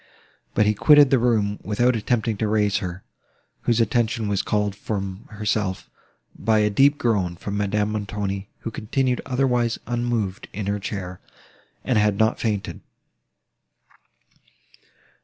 But 0.55 0.65
he 0.65 0.73
quitted 0.73 1.11
the 1.11 1.19
room, 1.19 1.59
without 1.61 1.95
attempting 1.95 2.35
to 2.37 2.47
raise 2.47 2.77
her, 2.77 3.03
whose 3.65 3.79
attention 3.79 4.27
was 4.27 4.41
called 4.41 4.73
from 4.75 5.27
herself, 5.29 5.91
by 6.35 6.57
a 6.57 6.71
deep 6.71 6.97
groan 6.97 7.35
from 7.35 7.55
Madame 7.55 7.91
Montoni, 7.91 8.49
who 8.61 8.71
continued 8.71 9.21
otherwise 9.27 9.77
unmoved 9.85 10.49
in 10.53 10.65
her 10.65 10.79
chair, 10.79 11.21
and 11.83 11.99
had 11.99 12.17
not 12.17 12.39
fainted. 12.39 12.81